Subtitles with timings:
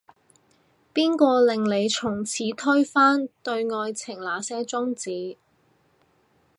[0.95, 5.37] 邊個令你從此推翻，對愛情那些宗旨